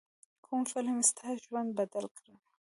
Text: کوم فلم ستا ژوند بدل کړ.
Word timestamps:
کوم 0.45 0.61
فلم 0.71 0.97
ستا 1.09 1.27
ژوند 1.43 1.69
بدل 1.79 2.05
کړ. 2.17 2.25